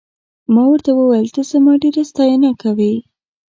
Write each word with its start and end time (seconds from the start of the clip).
ما 0.53 0.63
ورته 0.71 0.89
وویل 0.93 1.27
ته 1.35 1.41
زما 1.51 1.73
ډېره 1.81 2.03
ستاینه 2.11 2.51
کوې. 2.61 2.93